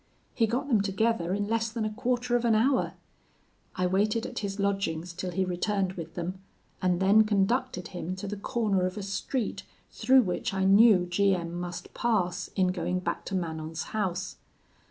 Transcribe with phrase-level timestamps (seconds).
[0.33, 2.93] He got them together in less than a quarter of an hour.
[3.75, 6.41] I waited at his lodgings till he returned with them,
[6.81, 9.61] and then conducted him to the corner of a street
[9.91, 14.37] through which I knew G M must pass in going back to Manon's house.